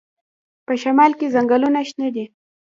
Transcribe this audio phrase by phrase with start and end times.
[0.65, 2.25] په شمال کې ځنګلونه شنه دي.